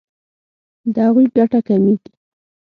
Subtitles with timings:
[0.93, 2.09] د هغوی ګټه کمیږي.